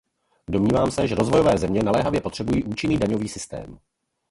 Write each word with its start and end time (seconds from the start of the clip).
Domnívám 0.49 0.91
se, 0.91 1.07
že 1.07 1.15
rozvojové 1.15 1.57
země 1.57 1.83
naléhavě 1.83 2.21
potřebují 2.21 2.63
účinný 2.63 2.97
daňový 2.97 3.27
systém. 3.29 3.79